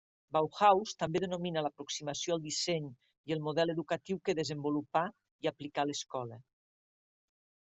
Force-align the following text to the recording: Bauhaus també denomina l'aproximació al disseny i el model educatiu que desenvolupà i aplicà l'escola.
Bauhaus 0.35 0.93
també 1.01 1.19
denomina 1.23 1.61
l'aproximació 1.65 2.37
al 2.37 2.41
disseny 2.45 2.87
i 2.87 3.35
el 3.37 3.43
model 3.49 3.75
educatiu 3.77 4.19
que 4.25 4.37
desenvolupà 4.41 5.05
i 5.47 5.53
aplicà 5.53 5.87
l'escola. 5.91 6.41